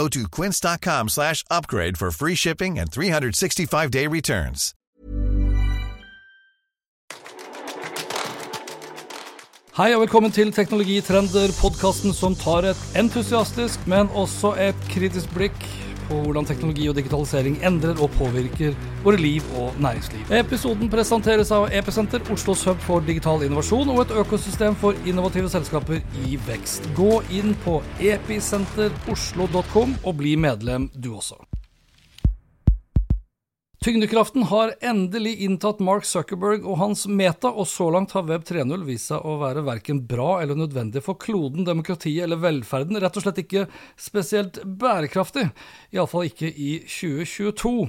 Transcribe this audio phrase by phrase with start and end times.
[0.00, 4.74] Go to quince.com slash upgrade for free shipping and 365-day returns.
[9.76, 15.68] Hei og velkommen til Teknologitrender, podkasten som tar et entusiastisk, men også et kritisk blikk
[16.10, 18.74] på hvordan teknologi og digitalisering endrer og påvirker
[19.04, 20.24] våre liv og næringsliv.
[20.40, 26.02] Episoden presenteres av Episenter, Oslos hub for digital innovasjon og et økosystem for innovative selskaper
[26.26, 26.90] i vekst.
[26.98, 27.80] Gå inn på
[28.12, 31.49] episenteroslo.com og bli medlem du også.
[33.84, 38.82] Tyngdekraften har endelig inntatt Mark Zuckerberg og hans Meta, og så langt har Web 3.0
[38.84, 43.00] vist seg å være verken bra eller nødvendig for kloden, demokratiet eller velferden.
[43.00, 43.62] Rett og slett ikke
[43.96, 45.46] spesielt bærekraftig,
[45.96, 47.88] iallfall ikke i 2022.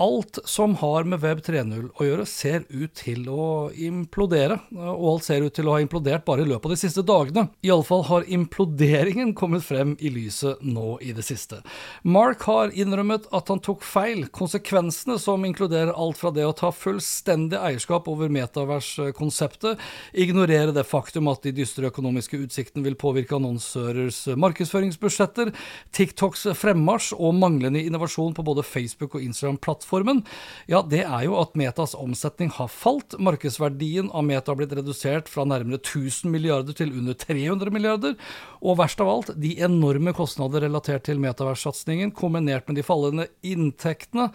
[0.00, 5.30] Alt som har med Web 3.0 å gjøre, ser ut til å implodere, og alt
[5.30, 7.46] ser ut til å ha implodert bare i løpet av de siste dagene.
[7.64, 11.62] Iallfall har imploderingen kommet frem i lyset nå i det siste.
[12.04, 14.26] Mark har innrømmet at han tok feil.
[14.32, 19.80] Konsekvensene som inkluderer alt fra det å ta fullstendig eierskap over metaverskonseptet,
[20.12, 25.54] ignorere det faktum at de dystre økonomiske utsiktene vil påvirke annonsørers markedsføringsbudsjetter,
[25.96, 30.24] TikToks fremmarsj og manglende innovasjon på både Facebook og Instagram-plattformer plattformen,
[30.70, 33.16] ja, det er jo at Metas omsetning har falt.
[33.18, 38.16] Markedsverdien av Meta har blitt redusert fra nærmere 1000 milliarder til under 300 milliarder.
[38.60, 44.30] Og verst av alt, de enorme kostnader relatert til metaverssatsingen, kombinert med de fallende inntektene,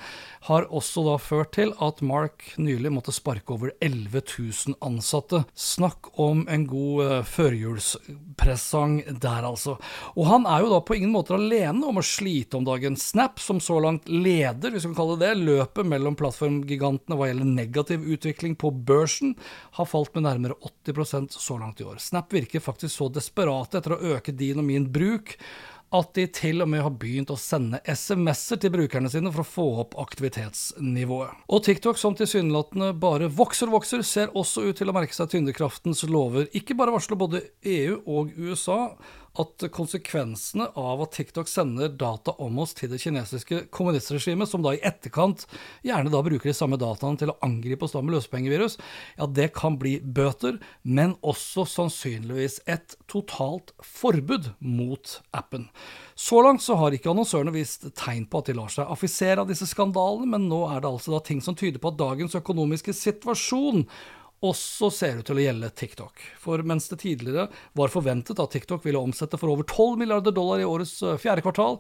[0.50, 5.44] har også da ført til at Mark nylig måtte sparke over 11 000 ansatte.
[5.52, 9.76] Snakk om en god uh, førjulspresang der, altså.
[10.16, 12.96] Og han er jo da på ingen måte alene om å slite om dagen.
[13.00, 17.30] Snap, som så langt leder, hvis vi kan kalle det det, løpet mellom plattformgigantene hva
[17.30, 19.36] gjelder negativ utvikling på børsen,
[19.78, 22.00] har falt med nærmere 80% så langt i år.
[22.04, 25.36] Snap virker faktisk så desperate etter å øke din og min bruk
[25.94, 29.48] at de til og med har begynt å sende SMS-er til brukerne sine for å
[29.48, 31.46] få opp aktivitetsnivået.
[31.46, 35.32] Og TikTok, som tilsynelatende bare vokser og vokser, ser også ut til å merke seg
[35.32, 36.50] tyngdekraftens lover.
[36.58, 38.80] Ikke bare varsler både EU og USA
[39.42, 44.76] at konsekvensene av at TikTok sender data om oss til det kinesiske kommunistregimet, som da
[44.76, 45.46] i etterkant
[45.86, 48.78] gjerne da bruker de samme dataene til å angripe oss da med løsepengevirus,
[49.20, 55.70] ja, det kan bli bøter, men også sannsynligvis et totalt forbud mot appen.
[56.16, 59.50] Så langt så har ikke annonsørene vist tegn på at de lar seg affisere av
[59.52, 62.96] disse skandalene, men nå er det altså da ting som tyder på at dagens økonomiske
[62.96, 63.84] situasjon
[64.44, 66.24] også ser ut til å gjelde TikTok.
[66.42, 67.48] For mens det tidligere
[67.78, 71.46] var forventet at TikTok ville omsette for over 12 milliarder dollar i årets eh, fjerde
[71.46, 71.80] kvartal,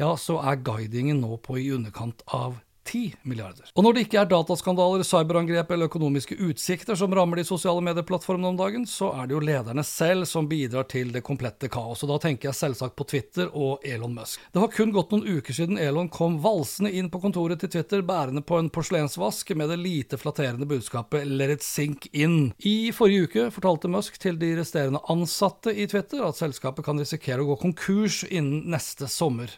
[0.00, 3.70] ja, så er guidingen nå på i underkant av 10 milliarder.
[3.74, 8.52] Og når det ikke er dataskandaler, cyberangrep eller økonomiske utsikter som rammer de sosiale medieplattformene
[8.52, 12.04] om dagen, så er det jo lederne selv som bidrar til det komplette kaos.
[12.04, 14.42] Og da tenker jeg selvsagt på Twitter og Elon Musk.
[14.52, 18.04] Det har kun gått noen uker siden Elon kom valsende inn på kontoret til Twitter
[18.06, 22.52] bærende på en porselensvask med det lite flatterende budskapet 'let it sink in'.
[22.58, 27.42] I forrige uke fortalte Musk til de resterende ansatte i Twitter at selskapet kan risikere
[27.42, 29.50] å gå konkurs innen neste sommer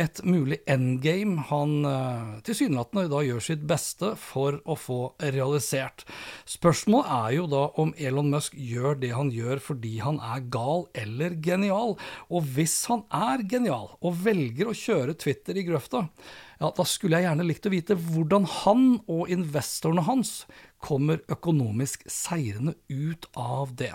[0.00, 6.04] et mulig endgame han uh, tilsynelatende da gjør sitt beste for å få realisert.
[6.48, 10.86] Spørsmålet er jo da om Elon Musk gjør det han gjør fordi han er gal
[10.96, 11.96] eller genial.
[12.30, 16.06] Og hvis han er genial og velger å kjøre Twitter i grøfta,
[16.60, 20.38] ja, da skulle jeg gjerne likt å vite hvordan han og investorene hans
[20.82, 23.94] kommer økonomisk seirende ut av det.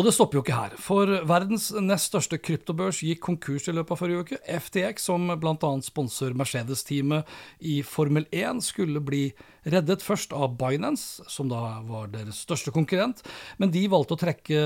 [0.00, 3.92] Og det stopper jo ikke her, for verdens nest største kryptobørs gikk konkurs i løpet
[3.92, 4.38] av forrige uke.
[4.48, 5.72] FTX, som bl.a.
[5.84, 7.28] sponser Mercedes-teamet
[7.68, 9.26] i Formel 1, skulle bli
[9.64, 13.22] reddet først av Binance, som da var deres største konkurrent,
[13.60, 14.60] men de valgte å trekke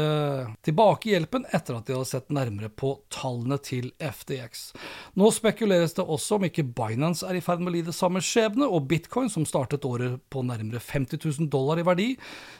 [0.66, 4.66] tilbake hjelpen etter at de hadde sett nærmere på tallene til FDX.
[5.18, 8.68] Nå spekuleres det også om ikke Binance er i ferd med å lide samme skjebne,
[8.68, 12.10] og bitcoin, som startet året på nærmere 50 000 dollar i verdi,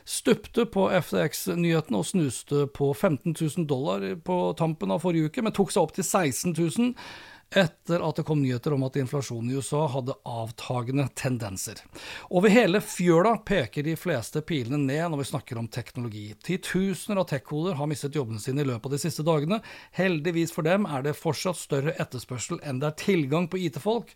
[0.04, 5.54] stupte på FDX-nyhetene og snuste på 15 000 dollar på tampen av forrige uke, men
[5.54, 6.92] tok seg opp til 16 000
[7.50, 11.81] etter at det kom nyheter om at inflasjonen i USA hadde avtagende tendenser.
[12.31, 16.26] Over hele fjøla peker de fleste pilene ned når vi snakker om teknologi.
[16.44, 19.61] Titusener av tech-hoder har mistet jobbene sine i løpet av de siste dagene.
[19.99, 24.14] Heldigvis for dem er det fortsatt større etterspørsel enn det er tilgang på IT-folk,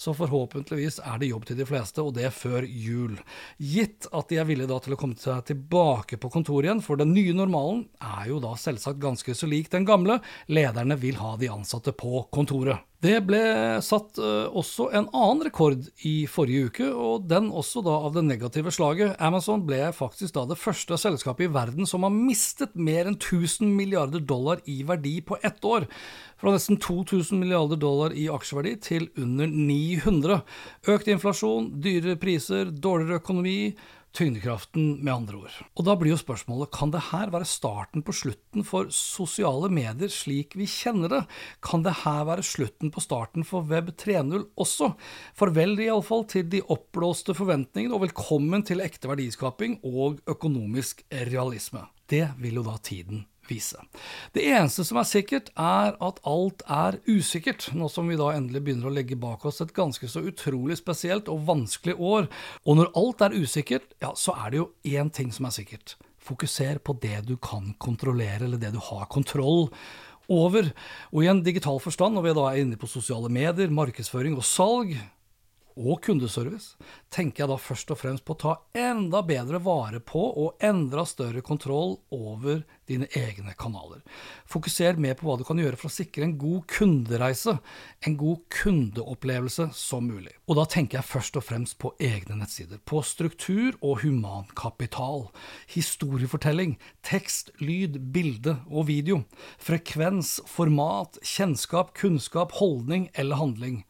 [0.00, 3.18] så forhåpentligvis er det jobb til de fleste, og det før jul.
[3.60, 7.00] Gitt at de er villige da til å komme seg tilbake på kontoret igjen, for
[7.00, 10.22] den nye normalen er jo da selvsagt ganske så lik den gamle.
[10.48, 12.89] Lederne vil ha de ansatte på kontoret.
[13.00, 13.40] Det ble
[13.80, 18.26] satt uh, også en annen rekord i forrige uke, og den også da av det
[18.26, 19.14] negative slaget.
[19.24, 23.72] Amazon ble faktisk da det første selskapet i verden som har mistet mer enn 1000
[23.72, 25.88] milliarder dollar i verdi på ett år.
[26.40, 30.42] Fra nesten 2000 milliarder dollar i aksjeverdi til under 900.
[30.92, 33.58] Økt inflasjon, dyrere priser, dårligere økonomi
[34.16, 35.56] tyngdekraften, med andre ord.
[35.78, 40.12] Og da blir jo spørsmålet, kan det her være starten på slutten for sosiale medier
[40.12, 41.22] slik vi kjenner det?
[41.64, 44.92] Kan det her være slutten på starten for Web 3.0 også?
[45.38, 51.86] Farvel iallfall til de oppblåste forventningene, og velkommen til ekte verdiskaping og økonomisk realisme.
[52.10, 53.80] Det vil jo da tiden vise.
[54.34, 58.62] Det eneste som er sikkert, er at alt er usikkert, nå som vi da endelig
[58.66, 62.30] begynner å legge bak oss et ganske så utrolig spesielt og vanskelig år.
[62.64, 65.96] Og når alt er usikkert, ja, så er det jo én ting som er sikkert.
[66.20, 69.70] Fokuser på det du kan kontrollere, eller det du har kontroll
[70.30, 70.70] over.
[71.10, 74.46] Og i en digital forstand, når vi da er inne på sosiale medier, markedsføring og
[74.46, 74.94] salg,
[75.78, 76.76] og kundeservice,
[77.12, 81.04] tenker jeg da først og fremst på å ta enda bedre vare på og enda
[81.08, 84.02] større kontroll over dine egne kanaler.
[84.50, 87.56] Fokuser mer på hva du kan gjøre for å sikre en god kundereise,
[88.06, 90.34] en god kundeopplevelse som mulig.
[90.50, 95.28] Og da tenker jeg først og fremst på egne nettsider, på struktur og humankapital,
[95.70, 96.76] historiefortelling,
[97.06, 99.22] tekst, lyd, bilde og video,
[99.62, 103.84] frekvens, format, kjennskap, kunnskap, holdning eller handling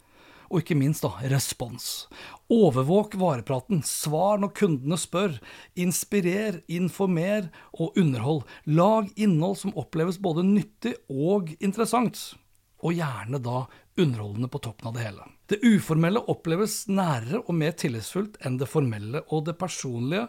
[0.51, 2.09] og ikke minst da, respons.
[2.51, 5.37] Overvåk varepraten, svar når kundene spør,
[5.79, 8.43] inspirer, informer og underhold.
[8.67, 12.33] Lag innhold som oppleves både nyttig og interessant,
[12.83, 13.63] og gjerne da
[14.01, 15.29] underholdende på toppen av det hele.
[15.51, 20.27] Det uformelle oppleves nærere og mer tillitsfullt enn det formelle, og det personlige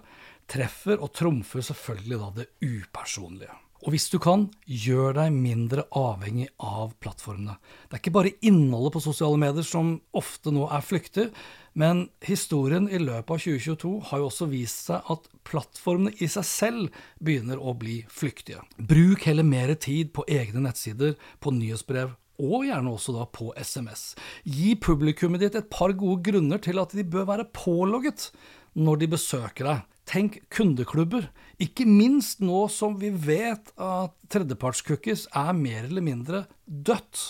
[0.51, 3.53] treffer og trumfer selvfølgelig da det upersonlige.
[3.81, 7.55] Og hvis du kan, gjør deg mindre avhengig av plattformene.
[7.89, 11.31] Det er ikke bare innholdet på sosiale medier som ofte nå er flyktig,
[11.73, 16.45] men historien i løpet av 2022 har jo også vist seg at plattformene i seg
[16.45, 18.61] selv begynner å bli flyktige.
[18.77, 24.11] Bruk heller mer tid på egne nettsider, på nyhetsbrev og gjerne også da på SMS.
[24.43, 28.29] Gi publikummet ditt et par gode grunner til at de bør være pålogget
[28.73, 29.87] når de besøker deg.
[30.11, 31.29] Tenk kundeklubber,
[31.61, 37.21] ikke minst nå som vi vet at tredjepartscookies er mer eller mindre dødt.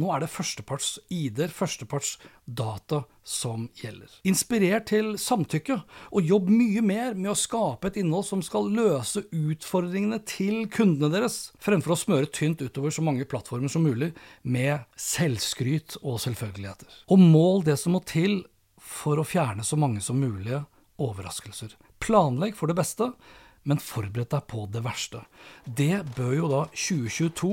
[0.00, 4.12] Nå er det førsteparts-ID-er, førsteparts-data, som gjelder.
[4.26, 5.76] Inspirer til samtykke,
[6.16, 11.12] og jobb mye mer med å skape et innhold som skal løse utfordringene til kundene
[11.12, 17.02] deres, fremfor å smøre tynt utover så mange plattformer som mulig med selvskryt og selvfølgeligheter.
[17.12, 18.40] Og mål det som må til
[18.80, 20.64] for å fjerne så mange som mulige
[21.00, 21.76] overraskelser.
[22.00, 23.12] Planlegg for det beste,
[23.68, 25.20] men forbered deg på det verste.
[25.64, 27.52] Det bør jo da 2022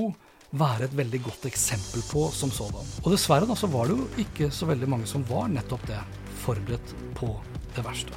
[0.56, 2.86] være et veldig godt eksempel på som sådan.
[3.04, 6.00] Og dessverre da, så var det jo ikke så veldig mange som var nettopp det.
[6.44, 7.34] Forberedt på
[7.76, 8.16] det verste.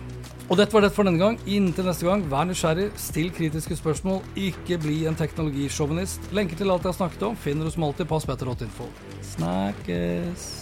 [0.52, 1.38] Og dette var det for denne gang.
[1.48, 6.32] Inntil neste gang, vær nysgjerrig, still kritiske spørsmål, ikke bli en teknologisjåvinist.
[6.36, 8.90] Lenker til alt jeg har snakket om finner du som alltid på aspetter.info.
[9.36, 10.58] Snakkes!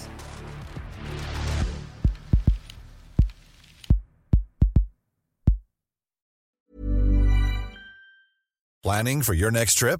[8.84, 10.00] Planning for your next trip?